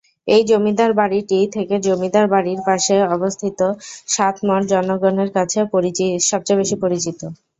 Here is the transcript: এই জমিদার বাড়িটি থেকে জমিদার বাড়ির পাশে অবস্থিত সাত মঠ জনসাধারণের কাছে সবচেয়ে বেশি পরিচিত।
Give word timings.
এই 0.27 0.41
জমিদার 0.49 0.91
বাড়িটি 0.99 1.37
থেকে 1.55 1.75
জমিদার 1.85 2.25
বাড়ির 2.33 2.59
পাশে 2.67 2.95
অবস্থিত 3.15 3.59
সাত 4.07 4.35
মঠ 4.47 4.61
জনসাধারণের 4.71 5.29
কাছে 5.37 5.59
সবচেয়ে 6.29 6.59
বেশি 6.61 6.75
পরিচিত। 6.83 7.19